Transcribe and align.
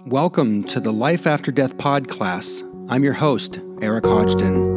Welcome 0.00 0.64
to 0.64 0.80
the 0.80 0.92
Life 0.92 1.28
After 1.28 1.52
Death 1.52 1.76
Podclass. 1.76 2.68
I'm 2.88 3.04
your 3.04 3.12
host, 3.12 3.60
Eric 3.80 4.02
Hodgdon. 4.02 4.72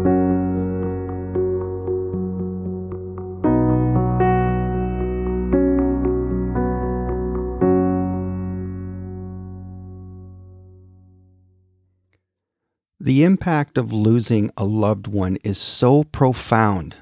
The 13.00 13.24
impact 13.24 13.80
of 13.80 13.92
losing 13.92 14.52
a 14.56 14.64
loved 14.64 15.08
one 15.08 15.38
is 15.44 15.58
so 15.58 16.04
profound, 16.04 16.98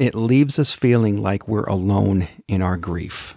it 0.00 0.16
leaves 0.16 0.58
us 0.58 0.72
feeling 0.72 1.22
like 1.22 1.46
we're 1.46 1.62
alone 1.64 2.26
in 2.48 2.62
our 2.62 2.76
grief. 2.76 3.35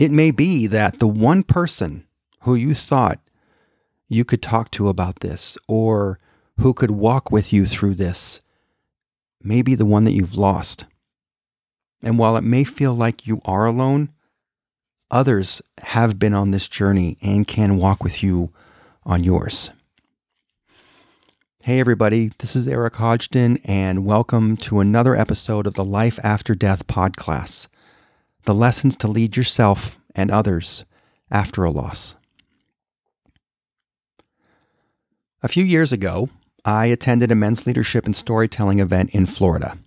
It 0.00 0.10
may 0.10 0.30
be 0.30 0.66
that 0.66 0.98
the 0.98 1.06
one 1.06 1.42
person 1.42 2.06
who 2.44 2.54
you 2.54 2.74
thought 2.74 3.20
you 4.08 4.24
could 4.24 4.40
talk 4.40 4.70
to 4.70 4.88
about 4.88 5.20
this 5.20 5.58
or 5.68 6.18
who 6.58 6.72
could 6.72 6.90
walk 6.90 7.30
with 7.30 7.52
you 7.52 7.66
through 7.66 7.96
this 7.96 8.40
may 9.42 9.60
be 9.60 9.74
the 9.74 9.84
one 9.84 10.04
that 10.04 10.14
you've 10.14 10.38
lost. 10.38 10.86
And 12.02 12.18
while 12.18 12.38
it 12.38 12.44
may 12.44 12.64
feel 12.64 12.94
like 12.94 13.26
you 13.26 13.42
are 13.44 13.66
alone, 13.66 14.08
others 15.10 15.60
have 15.82 16.18
been 16.18 16.32
on 16.32 16.50
this 16.50 16.66
journey 16.66 17.18
and 17.20 17.46
can 17.46 17.76
walk 17.76 18.02
with 18.02 18.22
you 18.22 18.54
on 19.04 19.22
yours. 19.22 19.70
Hey, 21.60 21.78
everybody, 21.78 22.32
this 22.38 22.56
is 22.56 22.66
Eric 22.66 22.94
Hodgdon, 22.94 23.60
and 23.66 24.06
welcome 24.06 24.56
to 24.56 24.80
another 24.80 25.14
episode 25.14 25.66
of 25.66 25.74
the 25.74 25.84
Life 25.84 26.18
After 26.24 26.54
Death 26.54 26.86
podcast 26.86 27.68
the 28.44 28.54
lessons 28.54 28.96
to 28.98 29.08
lead 29.08 29.36
yourself 29.36 29.98
and 30.14 30.30
others 30.30 30.84
after 31.30 31.64
a 31.64 31.70
loss. 31.70 32.16
A 35.42 35.48
few 35.48 35.64
years 35.64 35.92
ago, 35.92 36.28
I 36.64 36.86
attended 36.86 37.32
a 37.32 37.34
men's 37.34 37.66
leadership 37.66 38.04
and 38.04 38.14
storytelling 38.14 38.78
event 38.78 39.10
in 39.10 39.26
Florida. 39.26 39.78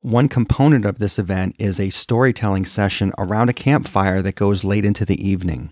One 0.00 0.28
component 0.28 0.84
of 0.84 0.98
this 0.98 1.18
event 1.18 1.56
is 1.58 1.80
a 1.80 1.90
storytelling 1.90 2.64
session 2.64 3.12
around 3.18 3.50
a 3.50 3.52
campfire 3.54 4.22
that 4.22 4.36
goes 4.36 4.64
late 4.64 4.84
into 4.84 5.04
the 5.04 5.20
evening. 5.26 5.70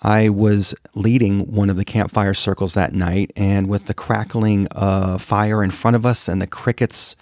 I 0.00 0.28
was 0.28 0.74
leading 0.94 1.52
one 1.52 1.70
of 1.70 1.76
the 1.76 1.84
campfire 1.84 2.34
circles 2.34 2.74
that 2.74 2.94
night, 2.94 3.32
and 3.36 3.68
with 3.68 3.86
the 3.86 3.94
crackling 3.94 4.66
of 4.68 5.22
fire 5.22 5.62
in 5.62 5.70
front 5.70 5.96
of 5.96 6.06
us 6.06 6.28
and 6.28 6.40
the 6.40 6.46
crickets 6.46 7.16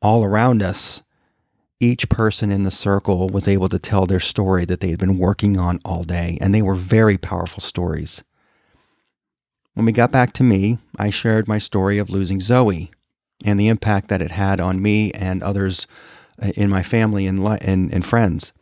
all 0.00 0.22
around 0.24 0.62
us, 0.62 1.02
each 1.80 2.10
person 2.10 2.52
in 2.52 2.62
the 2.62 2.70
circle 2.70 3.28
was 3.28 3.48
able 3.48 3.70
to 3.70 3.78
tell 3.78 4.04
their 4.04 4.20
story 4.20 4.66
that 4.66 4.80
they 4.80 4.90
had 4.90 4.98
been 4.98 5.18
working 5.18 5.58
on 5.58 5.80
all 5.84 6.04
day, 6.04 6.36
and 6.40 6.54
they 6.54 6.60
were 6.62 6.74
very 6.74 7.16
powerful 7.16 7.60
stories. 7.60 8.22
When 9.74 9.86
we 9.86 9.92
got 9.92 10.12
back 10.12 10.34
to 10.34 10.44
me, 10.44 10.78
I 10.98 11.08
shared 11.08 11.48
my 11.48 11.56
story 11.56 11.96
of 11.96 12.10
losing 12.10 12.38
Zoi 12.38 12.90
and 13.44 13.58
the 13.58 13.68
impact 13.68 14.08
that 14.08 14.20
it 14.20 14.32
had 14.32 14.60
on 14.60 14.82
me 14.82 15.10
and 15.12 15.42
others 15.42 15.86
uh, 16.42 16.52
in 16.54 16.68
my 16.68 16.82
family 16.82 17.26
and, 17.26 17.40
and, 17.62 17.92
and 17.92 18.04
friends. 18.04 18.52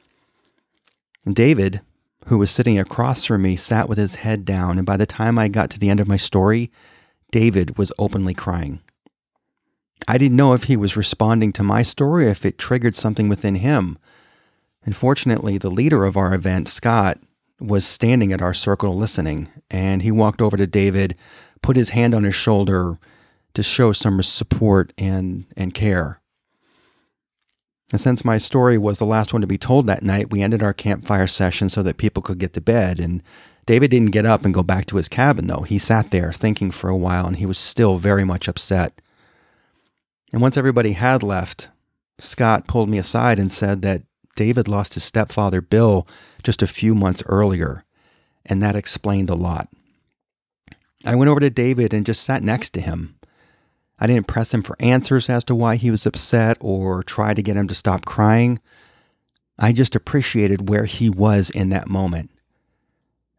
And 1.25 1.35
David, 1.35 1.81
who 2.27 2.39
was 2.39 2.53
sitting 2.53 2.79
across 2.79 3.25
from 3.25 3.43
me, 3.43 3.57
sat 3.57 3.89
with 3.89 3.99
his 3.99 4.17
head 4.17 4.45
down, 4.45 4.79
and 4.79 4.87
by 4.87 4.97
the 4.97 5.07
time 5.07 5.39
I 5.39 5.49
got 5.49 5.71
to 5.71 5.79
the 5.79 5.91
end 5.91 5.99
of 5.99 6.07
my 6.07 6.17
story, 6.17 6.71
David 7.33 7.77
was 7.77 7.93
openly 7.99 8.35
crying. 8.35 8.81
I 10.07 10.19
didn't 10.19 10.37
know 10.37 10.55
if 10.55 10.65
he 10.65 10.77
was 10.77 10.97
responding 10.97 11.53
to 11.55 11.63
my 11.63 11.83
story 11.83 12.27
or 12.27 12.31
if 12.31 12.45
it 12.45 12.59
triggered 12.59 12.95
something 12.95 13.29
within 13.29 13.57
him. 13.57 13.99
Unfortunately, 14.85 15.59
the 15.59 15.71
leader 15.71 16.05
of 16.05 16.17
our 16.17 16.35
event, 16.35 16.69
Scott, 16.69 17.19
was 17.61 17.85
standing 17.85 18.33
at 18.33 18.41
our 18.41 18.55
circle 18.55 18.97
listening, 18.97 19.49
and 19.71 20.03
he 20.03 20.11
walked 20.11 20.41
over 20.41 20.57
to 20.57 20.67
David, 20.67 21.17
put 21.61 21.77
his 21.77 21.91
hand 21.91 22.15
on 22.15 22.25
his 22.25 22.35
shoulder 22.35 22.99
to 23.55 23.63
show 23.63 23.93
some 23.93 24.23
support 24.23 24.93
and, 24.97 25.47
and 25.57 25.75
care. 25.75 26.21
And 27.91 28.01
since 28.01 28.25
my 28.25 28.39
story 28.39 28.77
was 28.77 28.99
the 28.99 29.07
last 29.07 29.33
one 29.33 29.41
to 29.41 29.47
be 29.47 29.59
told 29.59 29.87
that 29.87 30.03
night, 30.03 30.31
we 30.31 30.43
ended 30.43 30.63
our 30.63 30.75
campfire 30.75 31.27
session 31.27 31.69
so 31.69 31.83
that 31.83 31.97
people 31.97 32.23
could 32.23 32.39
get 32.39 32.53
to 32.53 32.61
bed. 32.61 33.01
And 33.01 33.23
David 33.67 33.91
didn't 33.91 34.13
get 34.13 34.27
up 34.27 34.45
and 34.45 34.53
go 34.53 34.63
back 34.63 34.87
to 34.87 34.97
his 34.97 35.09
cabin, 35.09 35.47
though. 35.47 35.63
He 35.63 35.79
sat 35.79 36.11
there 36.11 36.33
thinking 36.33 36.71
for 36.71 36.91
a 36.91 36.97
while, 36.97 37.27
and 37.27 37.37
he 37.37 37.47
was 37.47 37.59
still 37.59 37.99
very 37.99 38.25
much 38.25 38.47
upset. 38.47 39.01
And 40.33 40.43
once 40.43 40.57
everybody 40.57 40.93
had 40.93 41.23
left, 41.23 41.69
Scott 42.19 42.67
pulled 42.67 42.89
me 42.89 42.99
aside 42.99 43.39
and 43.39 43.51
said 43.51 43.83
that 43.83 44.03
David 44.37 44.69
lost 44.69 44.95
his 44.95 45.05
stepfather, 45.05 45.61
Bill, 45.61 46.07
just 46.43 46.63
a 46.63 46.67
few 46.67 46.95
months 46.95 47.23
earlier, 47.27 47.85
and 48.47 48.63
that 48.63 48.77
explained 48.77 49.31
a 49.31 49.35
lot. 49.35 49.69
I 51.05 51.15
went 51.15 51.29
over 51.29 51.41
to 51.41 51.51
David 51.51 51.95
and 51.95 52.07
just 52.07 52.23
sat 52.23 52.43
next 52.43 52.71
to 52.71 52.81
him. 52.81 53.17
I 53.99 54.07
didn't 54.07 54.29
press 54.29 54.55
him 54.55 54.63
for 54.63 54.77
answers 54.79 55.29
as 55.29 55.45
to 55.45 55.55
why 55.55 55.77
he 55.77 55.91
was 55.91 56.07
upset 56.07 56.57
or 56.61 57.03
try 57.03 57.35
to 57.35 57.43
get 57.43 57.57
him 57.57 57.67
to 57.69 57.75
stop 57.75 58.05
crying. 58.05 58.61
I 59.59 59.73
just 59.73 59.97
appreciated 59.97 60.69
where 60.69 60.85
he 60.85 61.11
was 61.11 61.51
in 61.51 61.71
that 61.71 61.89
moment. 61.89 62.31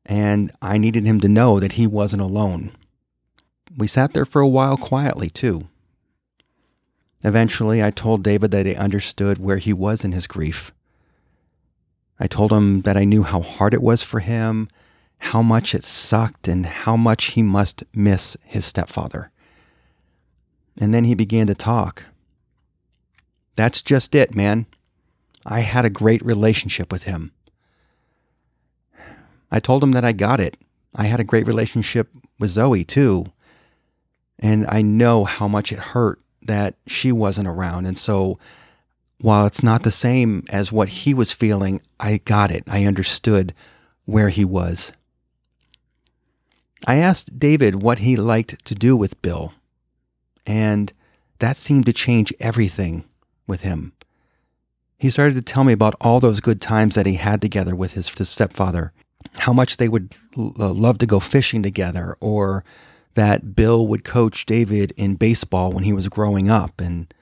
And 0.06 0.52
I 0.62 0.78
needed 0.78 1.06
him 1.06 1.22
to 1.22 1.30
know 1.30 1.60
that 1.60 1.74
he 1.74 1.88
wasn't 1.88 2.22
alone. 2.22 2.72
We 3.78 3.88
sat 3.88 4.14
there 4.14 4.26
for 4.26 4.42
a 4.42 4.48
while 4.48 4.76
quietly, 4.76 5.30
too. 5.30 5.70
Eventually, 7.24 7.84
I 7.84 7.92
told 7.92 8.24
David 8.24 8.52
that 8.52 8.66
I 8.66 8.74
understood 8.76 9.40
where 9.40 9.58
he 9.58 9.74
was 9.74 10.06
in 10.06 10.14
his 10.14 10.28
grief. 10.28 10.72
I 12.20 12.28
told 12.28 12.52
him 12.52 12.82
that 12.82 12.98
I 12.98 13.04
knew 13.06 13.24
how 13.24 13.42
hard 13.42 13.74
it 13.74 13.82
was 13.82 14.04
for 14.04 14.20
him, 14.20 14.70
how 15.20 15.42
much 15.42 15.76
it 15.76 15.84
sucked, 15.84 16.48
and 16.48 16.66
how 16.66 16.96
much 16.96 17.26
he 17.26 17.44
must 17.44 17.84
miss 17.94 18.38
his 18.44 18.66
stepfather. 18.66 19.32
And 20.78 20.94
then 20.94 21.04
he 21.04 21.14
began 21.14 21.48
to 21.48 21.56
talk. 21.56 22.06
That's 23.56 23.82
just 23.82 24.16
it, 24.16 24.34
man. 24.34 24.66
I 25.46 25.62
had 25.62 25.84
a 25.84 25.90
great 25.90 26.24
relationship 26.24 26.92
with 26.92 27.04
him. 27.04 27.32
I 29.52 29.60
told 29.60 29.84
him 29.84 29.92
that 29.92 30.06
I 30.06 30.14
got 30.14 30.40
it. 30.40 30.56
I 30.96 31.06
had 31.06 31.20
a 31.20 31.26
great 31.26 31.48
relationship 31.48 32.10
with 32.40 32.52
Zoi, 32.52 32.88
too. 32.88 33.26
And 34.38 34.66
I 34.68 34.82
know 34.82 35.26
how 35.26 35.50
much 35.50 35.74
it 35.74 35.80
hurt 35.80 36.22
that 36.42 36.76
she 36.88 37.12
wasn't 37.12 37.48
around. 37.48 37.86
And 37.86 37.98
so 37.98 38.40
while 39.22 39.46
it's 39.46 39.64
not 39.64 39.84
the 39.84 39.92
same 39.92 40.46
as 40.50 40.72
what 40.72 40.90
he 40.90 41.14
was 41.14 41.32
feeling, 41.32 41.82
I 42.00 42.20
got 42.20 42.52
it. 42.52 42.64
I 42.68 42.86
understood 42.86 43.54
where 44.06 44.30
he 44.30 44.46
was. 44.46 44.92
I 46.88 46.96
asked 46.98 47.38
David 47.38 47.82
what 47.82 48.00
he 48.00 48.16
liked 48.16 48.64
to 48.66 48.74
do 48.74 48.96
with 48.96 49.22
Bill, 49.22 49.54
and 50.46 50.94
that 51.40 51.58
seemed 51.58 51.86
to 51.88 51.94
change 51.94 52.34
everything 52.40 53.04
with 53.46 53.62
him. 53.62 53.92
He 54.98 55.10
started 55.10 55.36
to 55.36 55.42
tell 55.42 55.64
me 55.64 55.74
about 55.74 55.96
all 56.00 56.20
those 56.20 56.40
good 56.40 56.62
times 56.62 56.96
that 56.96 57.06
he 57.06 57.16
had 57.16 57.42
together 57.42 57.76
with 57.76 57.94
his, 57.94 58.10
his 58.10 58.30
stepfather, 58.30 58.94
how 59.40 59.54
much 59.54 59.78
they 59.78 59.90
would 59.90 60.16
l- 60.38 60.54
love 60.58 60.98
to 61.00 61.06
go 61.06 61.20
fishing 61.20 61.62
together, 61.62 62.18
or 62.22 62.64
that 63.20 63.54
Bill 63.54 63.86
would 63.86 64.06
coach 64.06 64.46
David 64.46 64.94
in 64.96 65.16
baseball 65.16 65.74
when 65.74 65.84
he 65.84 65.92
was 65.92 66.08
growing 66.08 66.50
up, 66.50 66.80
and 66.80 67.14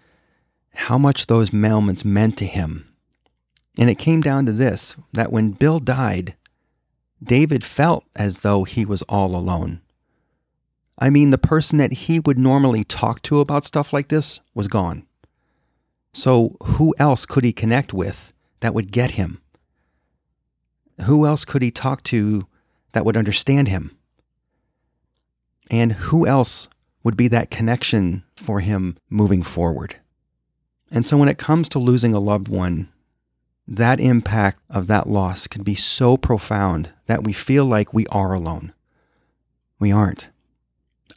how 0.75 0.95
much 0.95 1.25
those 1.25 1.51
moments 1.51 2.05
meant 2.05 2.37
to 2.37 2.45
him. 2.45 2.93
And 3.79 3.89
it 3.89 3.97
came 3.97 4.21
down 4.21 4.45
to 4.45 4.51
this 4.51 4.95
that 5.13 5.31
when 5.31 5.53
Bill 5.53 5.79
died, 5.79 6.35
David 7.23 7.63
felt 7.63 8.03
as 8.15 8.41
though 8.41 8.63
he 8.63 8.85
was 8.85 9.01
all 9.09 9.35
alone. 9.35 9.81
I 10.99 11.09
mean, 11.09 11.31
the 11.31 11.39
person 11.39 11.79
that 11.79 11.93
he 11.93 12.19
would 12.19 12.37
normally 12.37 12.83
talk 12.83 13.23
to 13.23 13.39
about 13.39 13.63
stuff 13.63 13.91
like 13.91 14.09
this 14.09 14.39
was 14.53 14.67
gone. 14.67 15.07
So, 16.13 16.57
who 16.61 16.93
else 16.99 17.25
could 17.25 17.43
he 17.43 17.51
connect 17.51 17.91
with 17.91 18.33
that 18.59 18.75
would 18.75 18.91
get 18.91 19.11
him? 19.11 19.41
Who 21.05 21.25
else 21.25 21.43
could 21.43 21.63
he 21.63 21.71
talk 21.71 22.03
to 22.03 22.45
that 22.91 23.03
would 23.03 23.17
understand 23.17 23.67
him? 23.67 23.96
And 25.69 25.93
who 25.93 26.25
else 26.25 26.69
would 27.03 27.17
be 27.17 27.27
that 27.29 27.51
connection 27.51 28.23
for 28.35 28.59
him 28.59 28.97
moving 29.09 29.43
forward? 29.43 29.95
And 30.89 31.05
so 31.05 31.17
when 31.17 31.29
it 31.29 31.37
comes 31.37 31.67
to 31.69 31.79
losing 31.79 32.13
a 32.13 32.19
loved 32.19 32.47
one, 32.47 32.89
that 33.67 33.99
impact 33.99 34.61
of 34.69 34.87
that 34.87 35.09
loss 35.09 35.47
can 35.47 35.63
be 35.63 35.75
so 35.75 36.15
profound 36.15 36.93
that 37.07 37.23
we 37.23 37.33
feel 37.33 37.65
like 37.65 37.93
we 37.93 38.07
are 38.07 38.33
alone. 38.33 38.73
We 39.79 39.91
aren't. 39.91 40.29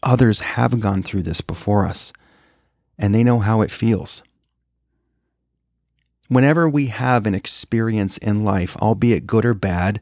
Others 0.02 0.41
have 0.41 0.81
gone 0.81 1.03
through 1.03 1.23
this 1.23 1.41
before 1.41 1.87
us, 1.87 2.12
and 2.99 3.14
they 3.14 3.23
know 3.23 3.38
how 3.38 3.61
it 3.61 3.70
feels. 3.70 4.23
Whenever 6.29 6.69
we 6.69 6.87
have 6.87 7.26
an 7.26 7.35
experience 7.35 8.19
in 8.19 8.44
life, 8.44 8.76
albeit 8.79 9.26
good 9.26 9.44
or 9.44 9.55
bad, 9.55 10.00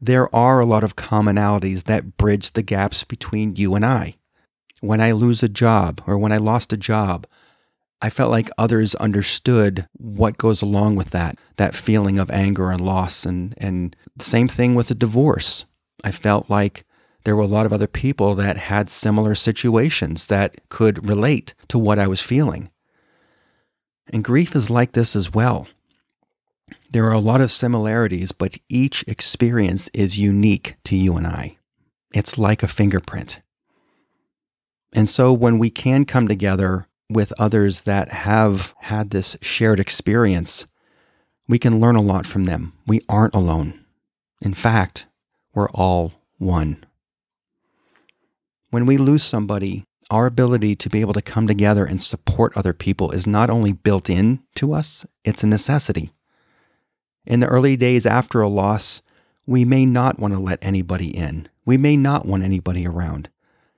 there 0.00 0.34
are 0.34 0.60
a 0.60 0.66
lot 0.66 0.82
of 0.82 0.96
commonalities 0.96 1.84
that 1.84 2.16
bridge 2.16 2.52
the 2.52 2.62
gaps 2.62 3.04
between 3.04 3.56
you 3.56 3.74
and 3.74 3.84
I. 3.84 4.16
When 4.80 5.00
I 5.00 5.12
lose 5.12 5.42
a 5.42 5.48
job, 5.48 6.02
or 6.06 6.16
when 6.16 6.32
I 6.32 6.38
lost 6.38 6.72
a 6.72 6.76
job, 6.76 7.26
I 8.00 8.08
felt 8.08 8.30
like 8.30 8.48
others 8.56 8.94
understood 8.94 9.86
what 9.92 10.38
goes 10.38 10.62
along 10.62 10.96
with 10.96 11.10
that, 11.10 11.36
that 11.56 11.74
feeling 11.74 12.18
of 12.18 12.30
anger 12.30 12.70
and 12.70 12.80
loss. 12.80 13.26
And, 13.26 13.54
and 13.58 13.94
same 14.18 14.48
thing 14.48 14.74
with 14.74 14.90
a 14.90 14.94
divorce. 14.94 15.66
I 16.02 16.12
felt 16.12 16.48
like 16.48 16.84
there 17.24 17.36
were 17.36 17.42
a 17.42 17.46
lot 17.46 17.66
of 17.66 17.72
other 17.74 17.86
people 17.86 18.34
that 18.36 18.56
had 18.56 18.88
similar 18.88 19.34
situations 19.34 20.26
that 20.26 20.66
could 20.70 21.06
relate 21.08 21.52
to 21.68 21.78
what 21.78 21.98
I 21.98 22.06
was 22.06 22.22
feeling. 22.22 22.70
And 24.10 24.24
grief 24.24 24.56
is 24.56 24.70
like 24.70 24.92
this 24.92 25.14
as 25.14 25.34
well. 25.34 25.68
There 26.92 27.04
are 27.04 27.12
a 27.12 27.20
lot 27.20 27.40
of 27.40 27.52
similarities, 27.52 28.32
but 28.32 28.58
each 28.68 29.04
experience 29.06 29.88
is 29.94 30.18
unique 30.18 30.76
to 30.84 30.96
you 30.96 31.16
and 31.16 31.24
I. 31.24 31.56
It's 32.12 32.36
like 32.36 32.64
a 32.64 32.68
fingerprint. 32.68 33.40
And 34.92 35.08
so 35.08 35.32
when 35.32 35.58
we 35.58 35.70
can 35.70 36.04
come 36.04 36.26
together 36.26 36.88
with 37.08 37.32
others 37.38 37.82
that 37.82 38.10
have 38.10 38.74
had 38.78 39.10
this 39.10 39.36
shared 39.40 39.78
experience, 39.78 40.66
we 41.46 41.60
can 41.60 41.80
learn 41.80 41.94
a 41.94 42.02
lot 42.02 42.26
from 42.26 42.44
them. 42.44 42.72
We 42.88 43.02
aren't 43.08 43.36
alone. 43.36 43.84
In 44.42 44.54
fact, 44.54 45.06
we're 45.54 45.70
all 45.70 46.12
one. 46.38 46.84
When 48.70 48.84
we 48.84 48.96
lose 48.96 49.22
somebody, 49.22 49.84
our 50.10 50.26
ability 50.26 50.74
to 50.74 50.90
be 50.90 51.00
able 51.00 51.12
to 51.12 51.22
come 51.22 51.46
together 51.46 51.84
and 51.84 52.02
support 52.02 52.56
other 52.56 52.72
people 52.72 53.12
is 53.12 53.28
not 53.28 53.48
only 53.48 53.72
built 53.72 54.10
in 54.10 54.40
to 54.56 54.72
us, 54.72 55.06
it's 55.24 55.44
a 55.44 55.46
necessity. 55.46 56.12
In 57.26 57.40
the 57.40 57.46
early 57.46 57.76
days 57.76 58.06
after 58.06 58.40
a 58.40 58.48
loss, 58.48 59.02
we 59.46 59.64
may 59.64 59.84
not 59.84 60.18
want 60.18 60.34
to 60.34 60.40
let 60.40 60.58
anybody 60.62 61.08
in. 61.08 61.48
We 61.64 61.76
may 61.76 61.96
not 61.96 62.26
want 62.26 62.42
anybody 62.42 62.86
around 62.86 63.28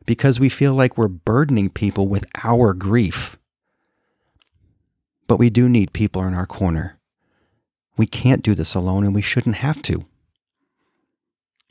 because 0.07 0.41
we 0.41 0.49
feel 0.49 0.75
like 0.75 0.97
we're 0.97 1.09
burdening 1.09 1.71
people 1.71 2.09
with 2.09 2.25
our 2.45 2.75
grief. 2.75 3.39
But 5.27 5.39
we 5.39 5.51
do 5.51 5.69
need 5.69 5.93
people 5.93 6.23
in 6.25 6.35
our 6.35 6.47
corner. 6.47 6.99
We 7.97 8.07
can't 8.07 8.43
do 8.43 8.55
this 8.55 8.75
alone 8.75 9.05
and 9.05 9.15
we 9.15 9.23
shouldn't 9.23 9.57
have 9.57 9.83
to. 9.83 10.07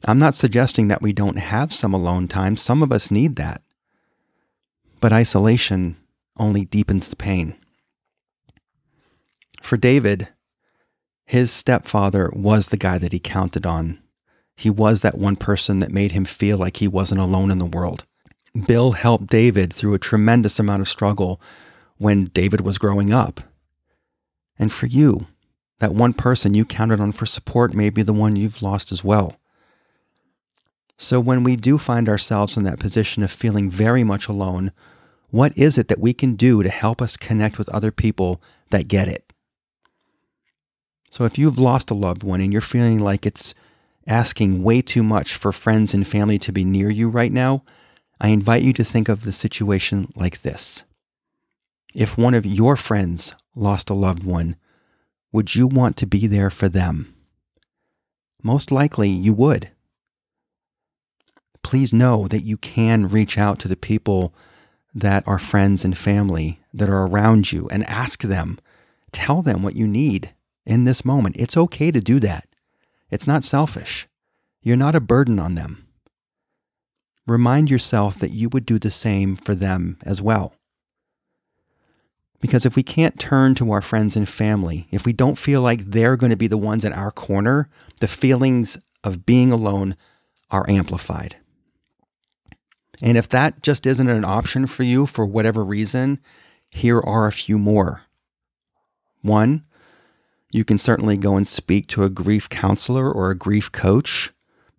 I'm 0.06 0.20
not 0.20 0.36
suggesting 0.36 0.88
that 0.88 1.02
we 1.02 1.14
don't 1.14 1.38
have 1.38 1.72
some 1.72 1.94
alone 1.94 2.28
time. 2.28 2.58
Some 2.58 2.82
of 2.82 2.92
us 2.92 3.12
need 3.12 3.36
that. 3.36 3.62
But 5.00 5.14
isolation 5.14 5.98
only 6.38 6.66
deepens 6.66 7.08
the 7.08 7.16
pain. 7.16 7.56
For 9.62 9.78
David, 9.78 10.30
his 11.31 11.50
stepfather 11.50 12.30
was 12.33 12.68
the 12.68 12.78
guy 12.78 12.98
that 12.98 13.13
he 13.13 13.19
counted 13.19 13.66
on. 13.66 13.98
He 14.57 14.69
was 14.69 15.01
that 15.01 15.18
one 15.18 15.38
person 15.38 15.80
that 15.80 15.89
made 15.89 16.12
him 16.12 16.25
feel 16.25 16.57
like 16.57 16.75
he 16.75 16.89
wasn't 16.89 17.22
alone 17.22 17.50
in 17.50 17.57
the 17.57 17.63
world. 17.63 18.04
Bill 18.68 18.92
helped 18.92 19.28
David 19.28 19.72
through 19.72 19.94
a 19.94 19.98
tremendous 19.98 20.60
amount 20.60 20.81
of 20.81 20.89
struggle 20.89 21.39
when 21.98 22.25
David 22.25 22.60
was 22.60 22.78
growing 22.78 23.13
up. 23.13 23.39
And 24.60 24.74
for 24.74 24.88
you, 24.88 25.28
that 25.80 25.94
one 25.94 26.12
person 26.12 26.54
you 26.54 26.66
counted 26.66 27.00
on 27.00 27.13
for 27.13 27.25
support 27.25 27.74
may 27.74 27.89
be 27.89 28.04
the 28.04 28.12
one 28.12 28.36
you've 28.36 28.62
lost 28.62 28.92
as 28.92 29.01
well. 29.01 29.38
So, 30.98 31.22
when 31.22 31.45
we 31.45 31.56
do 31.56 31.77
find 31.77 32.10
ourselves 32.10 32.57
in 32.57 32.63
that 32.66 32.77
position 32.77 33.24
of 33.24 33.31
feeling 33.31 33.69
very 33.69 34.04
much 34.04 34.27
alone, 34.27 34.74
what 35.30 35.57
is 35.57 35.77
it 35.77 35.88
that 35.88 36.01
we 36.01 36.13
can 36.13 36.36
do 36.36 36.62
to 36.62 36.68
help 36.68 37.01
us 37.01 37.16
connect 37.16 37.57
with 37.57 37.69
other 37.69 37.89
people 37.89 38.42
that 38.72 38.89
get 38.89 39.07
it? 39.07 39.31
So, 41.12 41.25
if 41.25 41.38
you've 41.38 41.60
lost 41.60 41.92
a 41.92 41.94
loved 41.94 42.24
one 42.24 42.42
and 42.42 42.52
you're 42.52 42.62
feeling 42.62 42.98
like 42.98 43.25
it's 43.25 43.54
asking 44.08 44.63
way 44.63 44.81
too 44.81 45.04
much 45.04 45.36
for 45.36 45.52
friends 45.52 45.94
and 45.94 46.08
family 46.08 46.40
to 46.40 46.52
be 46.52 46.66
near 46.66 46.90
you 46.90 47.10
right 47.10 47.31
now, 47.31 47.63
I 48.19 48.30
invite 48.30 48.63
you 48.63 48.74
to 48.74 48.84
think 48.84 49.10
of 49.10 49.22
the 49.22 49.31
situation 49.31 50.12
like 50.16 50.42
this. 50.42 50.84
If 51.94 52.18
one 52.18 52.34
of 52.34 52.46
your 52.46 52.78
friends 52.78 53.36
lost 53.56 53.90
a 53.90 53.94
loved 53.94 54.24
one, 54.24 54.56
would 55.34 55.54
you 55.54 55.68
want 55.68 55.98
to 55.98 56.08
be 56.08 56.28
there 56.28 56.50
for 56.50 56.69
them? 56.69 57.13
Most 58.42 58.72
likely 58.72 59.10
you 59.10 59.34
would 59.34 59.69
please 61.63 61.94
know 61.94 62.28
that 62.28 62.44
you 62.44 62.58
can 62.58 63.08
reach 63.08 63.38
out 63.38 63.60
to 63.60 63.68
the 63.68 63.75
people 63.75 64.34
that 64.94 65.25
are 65.25 65.40
friends 65.40 65.86
and 65.86 65.98
family 65.98 66.60
that 66.74 66.90
are 66.90 67.06
around 67.06 67.52
you 67.52 67.68
and 67.69 67.86
ask 67.86 68.24
them, 68.24 68.60
tell 69.12 69.42
them 69.42 69.63
what 69.63 69.75
you 69.75 69.88
need 69.88 70.34
in 70.66 70.84
this 70.84 71.04
moment. 71.06 71.38
It's 71.38 71.58
okay 71.58 71.92
to 71.92 72.00
do 72.00 72.19
that. 72.19 72.48
It's 73.10 73.28
not 73.28 73.44
selfish. 73.44 74.08
You're 74.62 74.78
not 74.78 74.96
a 74.96 75.02
burden 75.02 75.40
on 75.40 75.56
them. 75.56 75.88
Remind 77.28 77.69
yourself 77.69 78.18
that 78.19 78.31
you 78.31 78.50
would 78.50 78.66
do 78.66 78.80
the 78.80 78.92
same 78.92 79.36
for 79.36 79.56
them 79.56 79.98
as 80.04 80.22
well. 80.22 80.54
Because 82.40 82.66
if 82.66 82.75
we 82.75 82.84
can't 82.84 83.19
turn 83.19 83.54
to 83.56 83.72
our 83.72 83.81
friends 83.81 84.16
and 84.16 84.28
family, 84.28 84.88
if 84.92 85.06
we 85.06 85.13
don't 85.13 85.38
feel 85.38 85.62
like 85.62 85.92
they're 85.92 86.18
going 86.18 86.31
to 86.31 86.36
be 86.36 86.48
the 86.48 86.58
ones 86.58 86.84
in 86.84 86.92
our 86.92 87.12
corner, 87.12 87.69
the 88.00 88.08
feelings 88.08 88.80
of 89.04 89.25
being 89.25 89.52
alone 89.52 89.96
are 90.50 90.68
amplified. 90.69 91.36
And 93.02 93.18
if 93.18 93.30
that 93.30 93.62
just 93.62 93.86
isn't 93.86 94.10
an 94.10 94.25
option 94.25 94.68
for 94.68 94.84
you 94.84 95.06
for 95.06 95.25
whatever 95.25 95.63
reason, 95.63 96.19
here 96.69 97.00
are 97.00 97.28
a 97.28 97.31
few 97.31 97.58
more. 97.58 98.04
One, 99.22 99.66
you 100.51 100.63
can 100.63 100.77
certainly 100.77 101.18
go 101.18 101.36
and 101.36 101.48
speak 101.48 101.88
to 101.88 102.03
a 102.03 102.09
grief 102.09 102.50
counselor 102.50 103.12
or 103.12 103.31
a 103.31 103.38
grief 103.38 103.71
coach. 103.71 104.31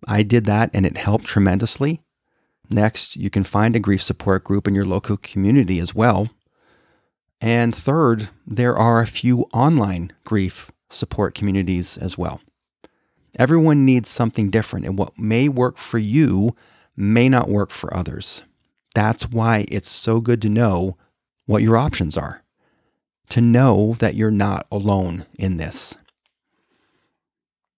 I 0.07 0.23
did 0.23 0.45
that 0.45 0.69
and 0.73 0.85
it 0.85 0.97
helped 0.97 1.25
tremendously. 1.25 2.01
Next, 2.69 3.15
you 3.15 3.29
can 3.29 3.43
find 3.43 3.75
a 3.75 3.79
grief 3.79 4.01
support 4.01 4.43
group 4.43 4.67
in 4.67 4.75
your 4.75 4.85
local 4.85 5.17
community 5.17 5.79
as 5.79 5.93
well. 5.93 6.29
And 7.41 7.75
third, 7.75 8.29
there 8.47 8.77
are 8.77 9.01
a 9.01 9.07
few 9.07 9.41
online 9.53 10.13
grief 10.23 10.71
support 10.89 11.35
communities 11.35 11.97
as 11.97 12.17
well. 12.17 12.41
Everyone 13.37 13.83
needs 13.83 14.09
something 14.09 14.49
different, 14.49 14.85
and 14.85 14.97
what 14.97 15.17
may 15.17 15.49
work 15.49 15.77
for 15.77 15.97
you 15.97 16.55
may 16.95 17.27
not 17.27 17.49
work 17.49 17.71
for 17.71 17.93
others. 17.93 18.43
That's 18.93 19.29
why 19.29 19.65
it's 19.69 19.89
so 19.89 20.21
good 20.21 20.41
to 20.43 20.49
know 20.49 20.97
what 21.45 21.63
your 21.63 21.75
options 21.75 22.15
are, 22.15 22.42
to 23.29 23.41
know 23.41 23.95
that 23.99 24.15
you're 24.15 24.31
not 24.31 24.67
alone 24.71 25.25
in 25.39 25.57
this. 25.57 25.95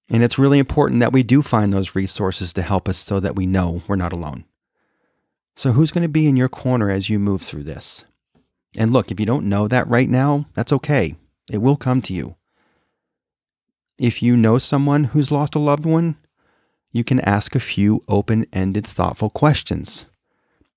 And 0.09 0.23
it's 0.23 0.37
really 0.37 0.59
important 0.59 0.99
that 0.99 1.13
we 1.13 1.23
do 1.23 1.41
find 1.41 1.73
those 1.73 1.95
resources 1.95 2.53
to 2.53 2.61
help 2.61 2.87
us 2.87 2.97
so 2.97 3.19
that 3.19 3.35
we 3.35 3.45
know 3.45 3.81
we're 3.87 3.95
not 3.95 4.13
alone. 4.13 4.45
So, 5.55 5.71
who's 5.71 5.91
going 5.91 6.03
to 6.03 6.09
be 6.09 6.27
in 6.27 6.35
your 6.35 6.49
corner 6.49 6.89
as 6.89 7.09
you 7.09 7.17
move 7.17 7.41
through 7.41 7.63
this? 7.63 8.03
And 8.77 8.91
look, 8.91 9.09
if 9.09 9.19
you 9.19 9.25
don't 9.25 9.47
know 9.47 9.67
that 9.67 9.87
right 9.87 10.09
now, 10.09 10.45
that's 10.53 10.73
okay. 10.73 11.15
It 11.49 11.59
will 11.59 11.77
come 11.77 12.01
to 12.03 12.13
you. 12.13 12.35
If 13.97 14.21
you 14.21 14.35
know 14.35 14.57
someone 14.57 15.05
who's 15.05 15.31
lost 15.31 15.55
a 15.55 15.59
loved 15.59 15.85
one, 15.85 16.17
you 16.91 17.03
can 17.03 17.21
ask 17.21 17.55
a 17.55 17.59
few 17.61 18.03
open 18.07 18.45
ended, 18.51 18.85
thoughtful 18.85 19.29
questions 19.29 20.05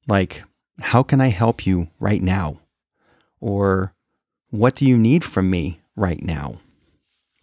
like, 0.09 0.43
How 0.81 1.03
can 1.03 1.21
I 1.21 1.29
help 1.29 1.67
you 1.67 1.89
right 2.01 2.23
now? 2.23 2.61
Or, 3.41 3.95
What 4.51 4.75
do 4.75 4.87
you 4.87 4.97
need 4.97 5.25
from 5.25 5.51
me 5.51 5.83
right 5.95 6.23
now? 6.23 6.61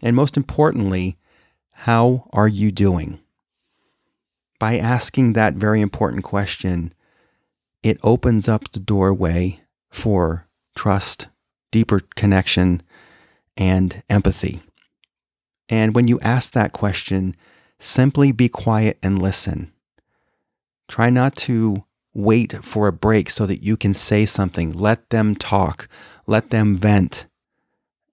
And 0.01 0.15
most 0.15 0.37
importantly, 0.37 1.17
How 1.71 2.27
are 2.31 2.47
you 2.47 2.71
doing? 2.71 3.19
By 4.59 4.77
asking 4.77 5.33
that 5.33 5.55
very 5.55 5.81
important 5.81 6.23
question, 6.23 6.93
it 7.83 7.99
opens 8.01 8.47
up 8.47 8.71
the 8.71 8.79
doorway 8.79 9.59
for 9.89 10.47
trust, 10.75 11.27
deeper 11.71 11.99
connection, 12.15 12.81
and 13.57 14.01
empathy. 14.09 14.63
And 15.69 15.93
when 15.93 16.07
you 16.07 16.19
ask 16.21 16.53
that 16.53 16.73
question, 16.73 17.35
Simply 17.77 18.31
be 18.31 18.49
quiet 18.49 18.97
and 19.03 19.21
listen. 19.21 19.71
Try 20.87 21.09
not 21.09 21.35
to 21.35 21.83
wait 22.13 22.63
for 22.63 22.87
a 22.87 22.93
break 22.93 23.29
so 23.29 23.45
that 23.45 23.63
you 23.63 23.75
can 23.75 23.93
say 23.93 24.25
something. 24.25 24.71
Let 24.71 25.09
them 25.09 25.35
talk, 25.35 25.89
let 26.27 26.49
them 26.49 26.75
vent. 26.75 27.25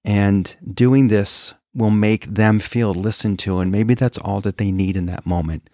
And 0.05 0.55
doing 0.73 1.09
this 1.09 1.55
will 1.75 1.91
make 1.91 2.27
them 2.27 2.61
feel 2.61 2.93
listened 2.93 3.39
to. 3.41 3.59
And 3.59 3.71
maybe 3.71 3.95
that's 3.95 4.19
all 4.19 4.41
that 4.43 4.59
they 4.59 4.71
need 4.71 4.97
in 4.97 5.07
that 5.07 5.27
moment. 5.27 5.69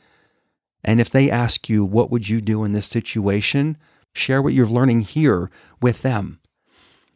And 0.84 1.00
if 1.00 1.10
they 1.10 1.30
ask 1.30 1.68
you, 1.68 1.84
what 1.84 2.10
would 2.10 2.28
you 2.28 2.40
do 2.40 2.64
in 2.64 2.72
this 2.72 2.86
situation? 2.86 3.76
Share 4.14 4.40
what 4.40 4.52
you're 4.52 4.66
learning 4.66 5.02
here 5.02 5.50
with 5.82 6.02
them. 6.02 6.40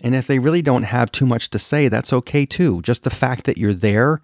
And 0.01 0.15
if 0.15 0.27
they 0.27 0.41
really 0.41 0.63
don't 0.63 0.83
have 0.83 1.13
too 1.13 1.27
much 1.27 1.49
to 1.51 1.59
say, 1.59 1.89
that's 1.89 2.13
okay 2.13 2.45
too. 2.45 2.83
Just 2.83 3.05
the 3.05 3.11
fact 3.11 3.45
that 3.45 3.57
you're 3.57 3.73
there, 3.73 4.21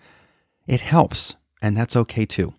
it 0.66 0.80
helps 0.80 1.36
and 1.62 1.76
that's 1.76 1.96
okay 1.96 2.26
too. 2.26 2.54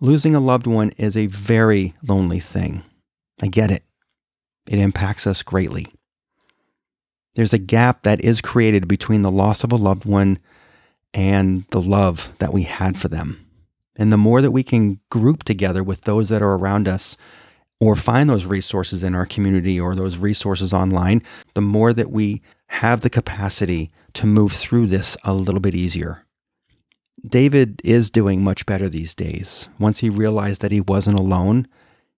Losing 0.00 0.34
a 0.34 0.40
loved 0.40 0.66
one 0.66 0.90
is 0.98 1.16
a 1.16 1.26
very 1.26 1.94
lonely 2.02 2.40
thing. 2.40 2.82
I 3.40 3.48
get 3.48 3.70
it. 3.70 3.82
It 4.66 4.78
impacts 4.78 5.26
us 5.26 5.42
greatly. 5.42 5.86
There's 7.36 7.52
a 7.52 7.58
gap 7.58 8.02
that 8.02 8.22
is 8.22 8.40
created 8.40 8.88
between 8.88 9.20
the 9.20 9.30
loss 9.30 9.62
of 9.62 9.70
a 9.70 9.76
loved 9.76 10.06
one 10.06 10.38
and 11.12 11.64
the 11.70 11.82
love 11.82 12.32
that 12.38 12.52
we 12.52 12.62
had 12.62 12.98
for 12.98 13.08
them. 13.08 13.46
And 13.94 14.10
the 14.10 14.16
more 14.16 14.40
that 14.40 14.52
we 14.52 14.62
can 14.62 15.00
group 15.10 15.44
together 15.44 15.84
with 15.84 16.02
those 16.02 16.30
that 16.30 16.42
are 16.42 16.54
around 16.54 16.88
us 16.88 17.16
or 17.78 17.94
find 17.94 18.28
those 18.28 18.46
resources 18.46 19.02
in 19.02 19.14
our 19.14 19.26
community 19.26 19.78
or 19.78 19.94
those 19.94 20.16
resources 20.16 20.72
online, 20.72 21.22
the 21.54 21.60
more 21.60 21.92
that 21.92 22.10
we 22.10 22.40
have 22.68 23.02
the 23.02 23.10
capacity 23.10 23.90
to 24.14 24.26
move 24.26 24.52
through 24.52 24.86
this 24.86 25.14
a 25.22 25.34
little 25.34 25.60
bit 25.60 25.74
easier. 25.74 26.24
David 27.26 27.82
is 27.84 28.10
doing 28.10 28.42
much 28.42 28.64
better 28.64 28.88
these 28.88 29.14
days. 29.14 29.68
Once 29.78 29.98
he 29.98 30.08
realized 30.08 30.62
that 30.62 30.72
he 30.72 30.80
wasn't 30.80 31.18
alone, 31.18 31.66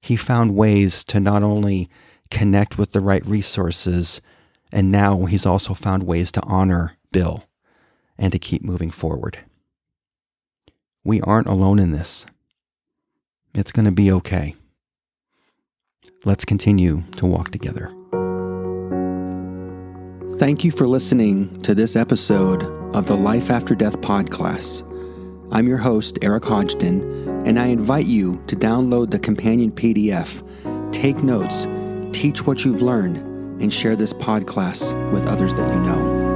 he 0.00 0.16
found 0.16 0.54
ways 0.54 1.02
to 1.04 1.18
not 1.18 1.42
only 1.42 1.90
connect 2.30 2.78
with 2.78 2.92
the 2.92 3.00
right 3.00 3.24
resources, 3.26 4.20
and 4.72 4.90
now 4.90 5.24
he's 5.24 5.46
also 5.46 5.74
found 5.74 6.02
ways 6.02 6.32
to 6.32 6.42
honor 6.42 6.96
Bill 7.12 7.44
and 8.18 8.32
to 8.32 8.38
keep 8.38 8.62
moving 8.62 8.90
forward. 8.90 9.38
We 11.04 11.20
aren't 11.22 11.46
alone 11.46 11.78
in 11.78 11.92
this. 11.92 12.26
It's 13.54 13.72
going 13.72 13.86
to 13.86 13.92
be 13.92 14.12
okay. 14.12 14.54
Let's 16.24 16.44
continue 16.44 17.02
to 17.16 17.26
walk 17.26 17.50
together. 17.50 17.92
Thank 20.38 20.64
you 20.64 20.70
for 20.70 20.86
listening 20.86 21.60
to 21.62 21.74
this 21.74 21.96
episode 21.96 22.62
of 22.94 23.06
the 23.06 23.16
Life 23.16 23.50
After 23.50 23.74
Death 23.74 24.00
podcast. 24.00 24.84
I'm 25.50 25.66
your 25.66 25.78
host, 25.78 26.18
Eric 26.22 26.44
Hodgdon, 26.44 27.46
and 27.46 27.58
I 27.58 27.66
invite 27.66 28.06
you 28.06 28.42
to 28.46 28.54
download 28.54 29.10
the 29.10 29.18
companion 29.18 29.72
PDF, 29.72 30.42
take 30.92 31.22
notes, 31.24 31.66
teach 32.12 32.46
what 32.46 32.64
you've 32.64 32.82
learned, 32.82 33.24
and 33.60 33.72
share 33.72 33.96
this 33.96 34.12
podcast 34.12 34.94
with 35.12 35.26
others 35.26 35.54
that 35.54 35.72
you 35.74 35.80
know. 35.80 36.27